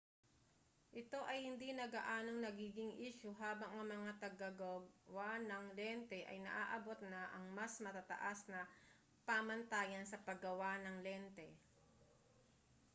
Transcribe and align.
ito 1.01 1.19
ay 1.31 1.39
hindi 1.47 1.69
na 1.77 1.85
gaanong 1.95 2.39
nagiging 2.41 2.93
isyu 3.09 3.29
habang 3.41 3.69
ang 3.73 3.85
mga 3.95 4.11
tagagawa 4.23 5.29
ng 5.45 5.65
lente 5.77 6.19
ay 6.31 6.37
naaabot 6.47 6.97
na 7.11 7.23
ang 7.37 7.45
mas 7.57 7.73
matataas 7.85 8.39
na 8.51 8.61
pamantayan 9.29 10.05
sa 10.09 10.17
paggawa 10.27 10.71
ng 10.81 10.95
lente 11.07 11.45